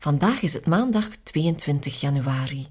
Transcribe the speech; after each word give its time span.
Vandaag 0.00 0.42
is 0.42 0.52
het 0.52 0.66
maandag 0.66 1.16
22 1.16 2.00
januari. 2.00 2.68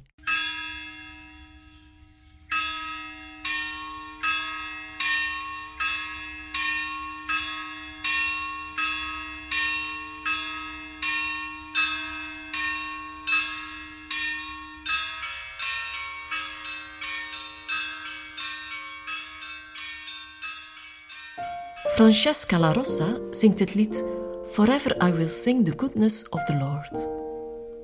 Francesca 21.93 22.59
La 22.59 22.73
Rossa 22.73 23.19
zingt 23.31 23.59
het 23.59 23.73
lied 23.73 24.16
Forever 24.57 25.07
I 25.07 25.11
Will 25.11 25.29
Sing 25.29 25.65
the 25.65 25.73
Goodness 25.75 26.29
of 26.29 26.43
the 26.43 26.55
Lord. 26.55 26.91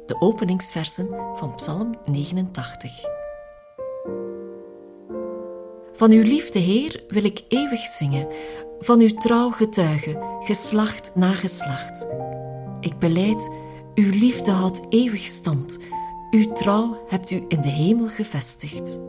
De 0.06 0.16
openingsversen 0.20 1.08
van 1.36 1.56
Psalm 1.56 1.96
89. 2.06 2.92
Van 5.94 6.12
uw 6.12 6.22
liefde, 6.22 6.60
Heer, 6.60 7.04
wil 7.08 7.24
ik 7.24 7.44
eeuwig 7.48 7.80
zingen, 7.80 8.28
van 8.80 9.00
uw 9.00 9.14
trouw 9.18 9.50
getuigen, 9.50 10.24
geslacht 10.40 11.16
na 11.16 11.32
geslacht. 11.32 12.08
Ik 12.80 13.00
beleid, 13.00 13.52
uw 13.96 14.10
liefde 14.10 14.52
houdt 14.52 14.82
eeuwig 14.90 15.28
stand, 15.28 15.80
uw 16.32 16.52
trouw 16.52 17.04
hebt 17.08 17.32
u 17.32 17.46
in 17.48 17.62
de 17.62 17.70
hemel 17.70 18.08
gevestigd. 18.08 19.00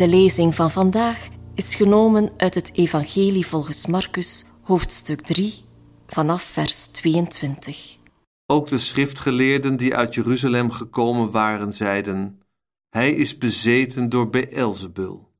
De 0.00 0.08
lezing 0.08 0.54
van 0.54 0.70
vandaag 0.70 1.28
is 1.54 1.74
genomen 1.74 2.30
uit 2.36 2.54
het 2.54 2.72
Evangelie 2.72 3.46
volgens 3.46 3.86
Marcus, 3.86 4.50
hoofdstuk 4.62 5.20
3, 5.20 5.64
vanaf 6.06 6.42
vers 6.42 6.86
22. 6.86 7.98
Ook 8.46 8.68
de 8.68 8.78
schriftgeleerden 8.78 9.76
die 9.76 9.94
uit 9.94 10.14
Jeruzalem 10.14 10.70
gekomen 10.70 11.30
waren, 11.30 11.72
zeiden: 11.72 12.42
Hij 12.88 13.10
is 13.12 13.38
bezeten 13.38 14.08
door 14.08 14.30
Beelzebul. 14.30 15.32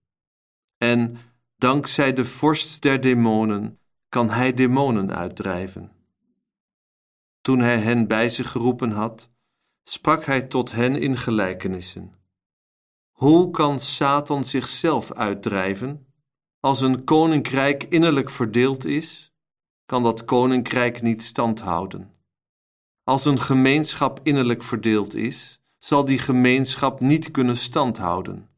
En 0.77 1.19
dankzij 1.57 2.13
de 2.13 2.25
vorst 2.25 2.83
der 2.83 3.01
demonen 3.01 3.79
kan 4.09 4.31
hij 4.31 4.55
demonen 4.55 5.17
uitdrijven. 5.17 5.93
Toen 7.41 7.59
hij 7.59 7.79
hen 7.79 8.07
bij 8.07 8.29
zich 8.29 8.51
geroepen 8.51 8.91
had, 8.91 9.31
sprak 9.83 10.25
hij 10.25 10.43
tot 10.43 10.73
hen 10.73 10.97
in 10.97 11.17
gelijkenissen. 11.19 12.20
Hoe 13.21 13.51
kan 13.51 13.81
Satan 13.81 14.45
zichzelf 14.45 15.13
uitdrijven? 15.13 16.07
Als 16.61 16.81
een 16.81 17.05
koninkrijk 17.05 17.83
innerlijk 17.83 18.31
verdeeld 18.31 18.85
is, 18.85 19.33
kan 19.87 20.03
dat 20.03 20.25
koninkrijk 20.25 21.03
niet 21.03 21.23
standhouden. 21.23 22.15
Als 23.05 23.25
een 23.25 23.41
gemeenschap 23.41 24.21
innerlijk 24.23 24.63
verdeeld 24.63 25.15
is, 25.15 25.63
zal 25.79 26.05
die 26.05 26.19
gemeenschap 26.19 27.01
niet 27.01 27.31
kunnen 27.31 27.57
standhouden. 27.57 28.49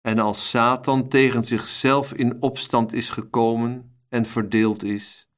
En 0.00 0.18
als 0.18 0.50
Satan 0.50 1.08
tegen 1.08 1.44
zichzelf 1.44 2.12
in 2.12 2.42
opstand 2.42 2.92
is 2.92 3.10
gekomen 3.10 4.00
en 4.08 4.24
verdeeld 4.24 4.82
is, 4.82 5.28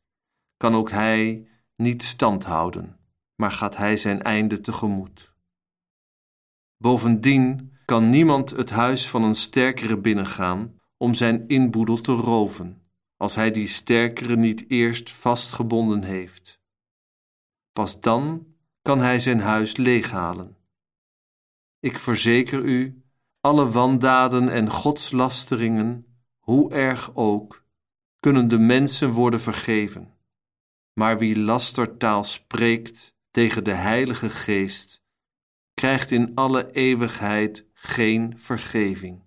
kan 0.56 0.74
ook 0.74 0.90
hij 0.90 1.48
niet 1.76 2.02
standhouden, 2.02 2.98
maar 3.34 3.52
gaat 3.52 3.76
hij 3.76 3.96
zijn 3.96 4.22
einde 4.22 4.60
tegemoet. 4.60 5.34
Bovendien 6.76 7.70
kan 7.92 8.10
niemand 8.10 8.50
het 8.50 8.70
huis 8.70 9.08
van 9.08 9.22
een 9.22 9.34
sterkere 9.34 9.96
binnengaan 9.96 10.80
om 10.96 11.14
zijn 11.14 11.48
inboedel 11.48 12.00
te 12.00 12.12
roven, 12.12 12.82
als 13.16 13.34
hij 13.34 13.50
die 13.50 13.66
sterkere 13.66 14.36
niet 14.36 14.64
eerst 14.68 15.10
vastgebonden 15.10 16.02
heeft. 16.02 16.60
Pas 17.72 18.00
dan 18.00 18.46
kan 18.82 19.00
hij 19.00 19.20
zijn 19.20 19.40
huis 19.40 19.76
leeghalen. 19.76 20.56
Ik 21.80 21.98
verzeker 21.98 22.64
u, 22.64 23.02
alle 23.40 23.70
wandaden 23.70 24.48
en 24.48 24.70
godslasteringen, 24.70 26.06
hoe 26.38 26.72
erg 26.72 27.14
ook, 27.14 27.64
kunnen 28.20 28.48
de 28.48 28.58
mensen 28.58 29.10
worden 29.10 29.40
vergeven. 29.40 30.14
Maar 30.92 31.18
wie 31.18 31.38
lastertaal 31.38 32.24
spreekt 32.24 33.14
tegen 33.30 33.64
de 33.64 33.74
Heilige 33.74 34.30
Geest, 34.30 35.02
krijgt 35.74 36.10
in 36.10 36.34
alle 36.34 36.70
eeuwigheid 36.70 37.70
geen 37.84 38.38
vergeving. 38.38 39.22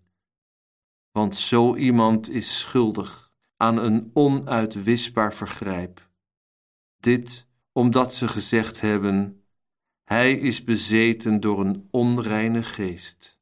Want 1.12 1.36
zo 1.36 1.76
iemand 1.76 2.30
is 2.30 2.60
schuldig 2.60 3.34
aan 3.58 3.78
een 3.78 4.12
onuitwisbaar 4.14 5.34
vergrijp. 5.34 6.10
Dit 6.98 7.48
omdat 7.72 8.14
ze 8.14 8.28
gezegd 8.28 8.82
hebben: 8.82 9.44
Hij 10.04 10.34
is 10.34 10.64
bezeten 10.64 11.40
door 11.40 11.60
een 11.60 11.88
onreine 11.92 12.64
geest. 12.64 13.35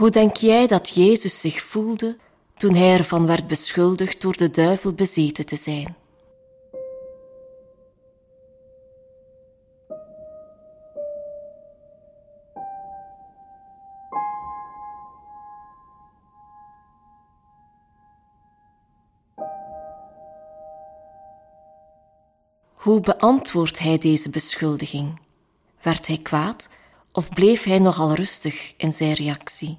Hoe 0.00 0.10
denk 0.10 0.36
jij 0.36 0.66
dat 0.66 0.88
Jezus 0.88 1.40
zich 1.40 1.62
voelde 1.62 2.18
toen 2.56 2.74
hij 2.74 2.92
ervan 2.96 3.26
werd 3.26 3.46
beschuldigd 3.46 4.20
door 4.20 4.36
de 4.36 4.50
duivel 4.50 4.92
bezeten 4.92 5.46
te 5.46 5.56
zijn? 5.56 5.96
Hoe 22.74 23.00
beantwoordt 23.00 23.78
hij 23.78 23.98
deze 23.98 24.30
beschuldiging? 24.30 25.20
Werd 25.82 26.06
hij 26.06 26.18
kwaad 26.18 26.70
of 27.12 27.28
bleef 27.28 27.64
hij 27.64 27.78
nogal 27.78 28.14
rustig 28.14 28.74
in 28.76 28.92
zijn 28.92 29.12
reactie? 29.12 29.78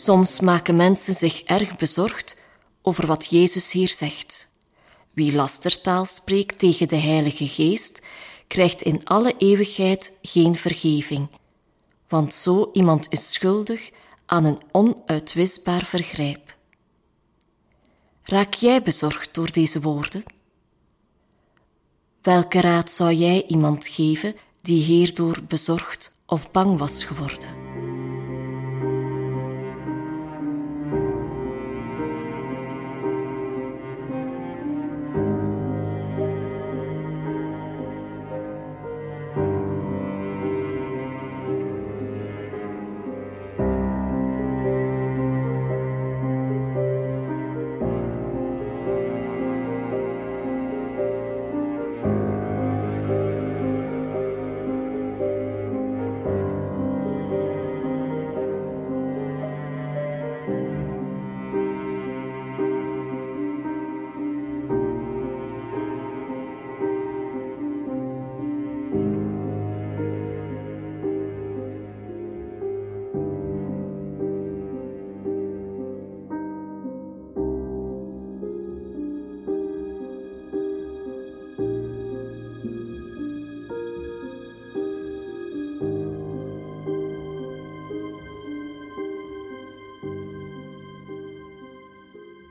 Soms 0.00 0.40
maken 0.40 0.76
mensen 0.76 1.14
zich 1.14 1.42
erg 1.42 1.76
bezorgd 1.76 2.36
over 2.82 3.06
wat 3.06 3.26
Jezus 3.26 3.72
hier 3.72 3.88
zegt. 3.88 4.50
Wie 5.12 5.34
lastertaal 5.34 6.04
spreekt 6.04 6.58
tegen 6.58 6.88
de 6.88 6.96
Heilige 6.96 7.48
Geest, 7.48 8.02
krijgt 8.46 8.82
in 8.82 9.04
alle 9.04 9.34
eeuwigheid 9.38 10.18
geen 10.22 10.54
vergeving, 10.56 11.28
want 12.08 12.34
zo 12.34 12.70
iemand 12.72 13.06
is 13.10 13.32
schuldig 13.32 13.90
aan 14.26 14.44
een 14.44 14.58
onuitwisbaar 14.72 15.84
vergrijp. 15.84 16.56
Raak 18.22 18.54
jij 18.54 18.82
bezorgd 18.82 19.34
door 19.34 19.52
deze 19.52 19.80
woorden? 19.80 20.22
Welke 22.22 22.60
raad 22.60 22.90
zou 22.90 23.12
jij 23.12 23.44
iemand 23.46 23.88
geven 23.88 24.34
die 24.62 24.82
hierdoor 24.82 25.42
bezorgd 25.48 26.16
of 26.26 26.50
bang 26.50 26.78
was 26.78 27.04
geworden? 27.04 27.69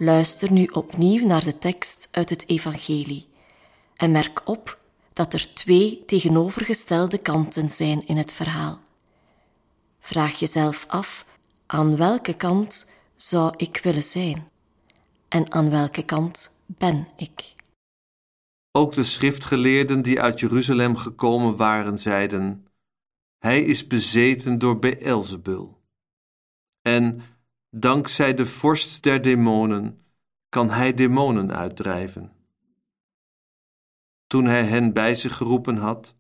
Luister 0.02 0.52
nu 0.52 0.66
opnieuw 0.66 1.26
naar 1.26 1.44
de 1.44 1.58
tekst 1.58 2.08
uit 2.12 2.30
het 2.30 2.48
Evangelie 2.48 3.28
en 3.96 4.12
merk 4.12 4.50
op 4.50 4.80
dat 5.14 5.34
er 5.34 5.54
twee 5.54 6.04
tegenovergestelde 6.06 7.18
kanten 7.18 7.70
zijn 7.70 8.08
in 8.08 8.18
het 8.18 8.34
verhaal. 8.34 8.80
Vraag 10.00 10.40
jezelf 10.40 10.86
af 10.88 11.26
aan 11.66 11.98
welke 11.98 12.34
kant 12.34 12.92
zou 13.16 13.54
ik 13.58 13.80
willen 13.84 14.04
zijn 14.04 14.48
en 15.28 15.52
aan 15.52 15.70
welke 15.70 16.04
kant 16.04 16.56
ben 16.66 17.08
ik. 17.16 17.56
Ook 18.72 18.94
de 18.94 19.04
schriftgeleerden 19.04 20.02
die 20.02 20.22
uit 20.22 20.40
Jeruzalem 20.40 20.96
gekomen 20.96 21.56
waren, 21.56 21.98
zeiden: 21.98 22.68
Hij 23.38 23.62
is 23.62 23.88
bezeten 23.88 24.58
door 24.58 24.80
Beelzebul. 24.80 25.78
En 26.82 27.22
Dankzij 27.72 28.34
de 28.34 28.46
vorst 28.46 29.04
der 29.04 29.22
demonen 29.22 30.02
kan 30.50 30.70
hij 30.70 30.94
demonen 30.94 31.52
uitdrijven. 31.52 32.32
Toen 34.28 34.46
hij 34.46 34.64
hen 34.66 34.94
bij 34.94 35.16
zich 35.16 35.36
geroepen 35.36 35.78
had, 35.78 36.16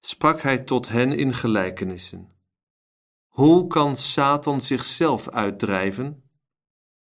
sprak 0.00 0.40
hij 0.40 0.58
tot 0.58 0.88
hen 0.88 1.12
in 1.12 1.34
gelijkenissen. 1.34 2.32
Hoe 3.28 3.66
kan 3.66 3.96
Satan 3.96 4.60
zichzelf 4.60 5.28
uitdrijven? 5.28 6.22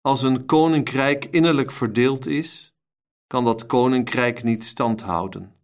Als 0.00 0.22
een 0.22 0.46
koninkrijk 0.46 1.24
innerlijk 1.24 1.70
verdeeld 1.70 2.26
is, 2.26 2.74
kan 3.26 3.44
dat 3.44 3.66
koninkrijk 3.66 4.42
niet 4.42 4.64
standhouden. 4.64 5.54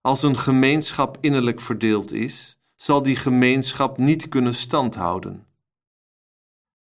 Als 0.00 0.22
een 0.22 0.36
gemeenschap 0.36 1.18
innerlijk 1.20 1.60
verdeeld 1.60 2.12
is, 2.12 2.58
zal 2.74 3.02
die 3.02 3.16
gemeenschap 3.16 3.98
niet 3.98 4.28
kunnen 4.28 4.54
standhouden. 4.54 5.47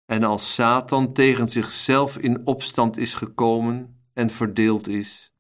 En 0.06 0.24
als 0.24 0.54
Satan 0.54 1.14
tegen 1.14 1.50
zichzelf 1.50 2.18
in 2.18 2.46
opstand 2.46 2.98
is 2.98 3.14
gekomen 3.14 4.08
en 4.14 4.30
verdeeld 4.30 4.88
is, 4.88 5.34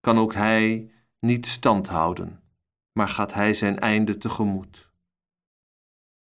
kan 0.00 0.18
ook 0.18 0.34
hij 0.34 0.90
niet 1.20 1.46
stand 1.46 1.88
houden, 1.88 2.42
maar 2.92 3.08
gaat 3.08 3.32
hij 3.32 3.54
zijn 3.54 3.78
einde 3.78 4.18
tegemoet. 4.18 4.90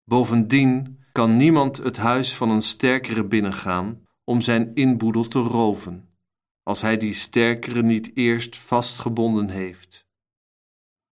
Bovendien 0.04 1.04
kan 1.12 1.36
niemand 1.36 1.76
het 1.76 1.96
huis 1.96 2.34
van 2.36 2.50
een 2.50 2.62
sterkere 2.62 3.24
binnengaan 3.24 4.06
om 4.24 4.40
zijn 4.40 4.74
inboedel 4.74 5.28
te 5.28 5.38
roven, 5.38 6.08
als 6.62 6.80
hij 6.80 6.96
die 6.96 7.14
sterkere 7.14 7.82
niet 7.82 8.16
eerst 8.16 8.58
vastgebonden 8.58 9.50
heeft. 9.50 10.06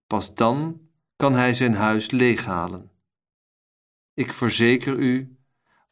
Pas 0.06 0.34
dan 0.34 0.80
kan 1.16 1.34
hij 1.34 1.54
zijn 1.54 1.74
huis 1.74 2.10
leeghalen. 2.10 2.90
Ik 4.14 4.32
verzeker 4.32 4.98
u 4.98 5.33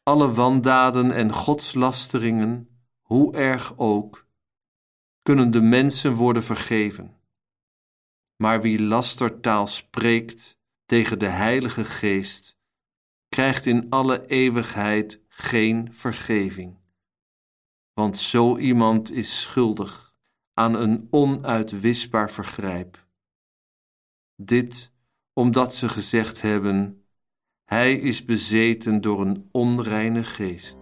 Alle 0.03 0.33
wandaden 0.33 1.11
en 1.11 1.33
godslasteringen, 1.33 2.69
hoe 3.01 3.35
erg 3.35 3.77
ook, 3.77 4.27
kunnen 5.21 5.51
de 5.51 5.61
mensen 5.61 6.13
worden 6.13 6.43
vergeven. 6.43 7.17
Maar 8.35 8.61
wie 8.61 8.81
lastertaal 8.81 9.67
spreekt 9.67 10.59
tegen 10.85 11.19
de 11.19 11.27
Heilige 11.27 11.85
Geest, 11.85 12.57
krijgt 13.29 13.65
in 13.65 13.89
alle 13.89 14.25
eeuwigheid 14.25 15.21
geen 15.27 15.93
vergeving. 15.93 16.77
Want 17.93 18.17
zo 18.17 18.57
iemand 18.57 19.11
is 19.11 19.41
schuldig 19.41 20.15
aan 20.53 20.73
een 20.73 21.07
onuitwisbaar 21.09 22.31
vergrijp. 22.31 23.05
Dit 24.35 24.91
omdat 25.33 25.75
ze 25.75 25.89
gezegd 25.89 26.41
hebben: 26.41 27.02
Hij 27.73 27.93
is 27.93 28.25
bezeten 28.25 29.01
door 29.01 29.21
een 29.21 29.49
onreine 29.51 30.23
geest. 30.23 30.77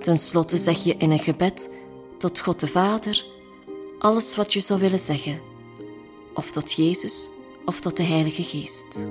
Ten 0.00 0.18
slotte 0.18 0.56
zeg 0.56 0.84
je 0.84 0.94
in 0.96 1.10
een 1.10 1.18
gebed 1.18 1.74
tot 2.18 2.40
God 2.40 2.60
de 2.60 2.68
Vader 2.68 3.24
alles 3.98 4.36
wat 4.36 4.52
je 4.52 4.60
zou 4.60 4.80
willen 4.80 4.98
zeggen, 4.98 5.40
of 6.34 6.52
tot 6.52 6.72
Jezus 6.72 7.28
of 7.64 7.80
tot 7.80 7.96
de 7.96 8.02
Heilige 8.02 8.44
Geest. 8.44 9.06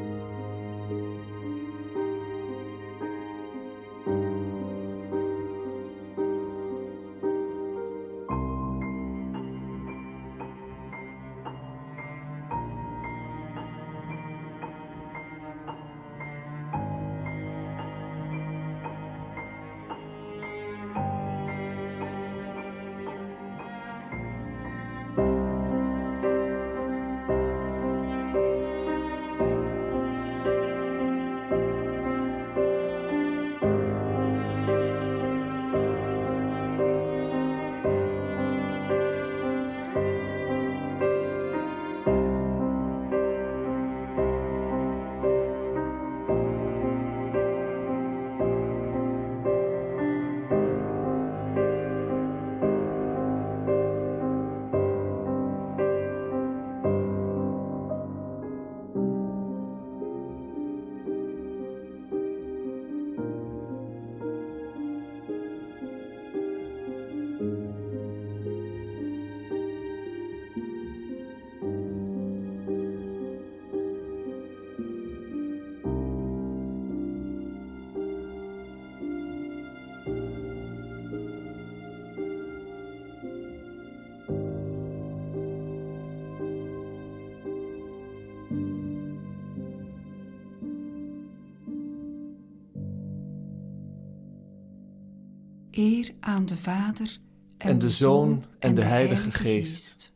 Eer 95.71 96.11
aan 96.19 96.45
de 96.45 96.57
Vader 96.57 97.19
en 97.57 97.79
de 97.79 97.89
Zoon 97.89 98.43
en 98.59 98.75
de 98.75 98.81
Heilige 98.81 99.31
Geest, 99.31 100.13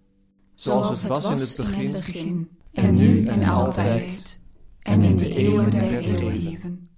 zoals 0.56 1.02
het 1.02 1.08
was 1.08 1.26
in 1.26 1.38
het 1.38 1.92
begin, 1.92 2.50
en 2.72 2.96
nu 2.96 3.26
en 3.26 3.44
altijd, 3.44 4.40
en 4.80 5.02
in 5.02 5.18
de 5.18 5.36
eeuwen 5.36 5.72
der 5.72 6.00
eeuwen. 6.00 6.90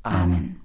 Amen. 0.00 0.55